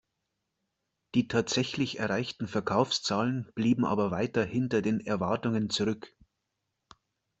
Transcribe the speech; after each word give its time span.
Die 1.13 1.27
tatsächlich 1.27 1.99
erreichten 1.99 2.47
Verkaufszahlen 2.47 3.51
blieben 3.53 3.85
aber 3.85 4.09
weiter 4.09 4.43
hinter 4.43 4.81
den 4.81 4.99
Erwartungen 4.99 5.69
zurück. 5.69 6.15